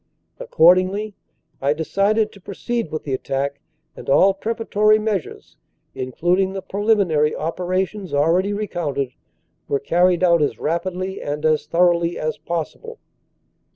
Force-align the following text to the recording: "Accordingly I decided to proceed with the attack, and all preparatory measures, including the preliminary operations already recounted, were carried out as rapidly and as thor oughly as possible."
"Accordingly 0.39 1.13
I 1.61 1.73
decided 1.73 2.31
to 2.31 2.41
proceed 2.41 2.89
with 2.91 3.03
the 3.03 3.13
attack, 3.13 3.59
and 3.95 4.09
all 4.09 4.33
preparatory 4.33 4.97
measures, 4.97 5.57
including 5.93 6.53
the 6.53 6.63
preliminary 6.63 7.35
operations 7.35 8.11
already 8.11 8.51
recounted, 8.51 9.13
were 9.67 9.79
carried 9.79 10.23
out 10.23 10.41
as 10.41 10.57
rapidly 10.57 11.21
and 11.21 11.45
as 11.45 11.67
thor 11.67 11.93
oughly 11.93 12.17
as 12.17 12.39
possible." 12.39 12.97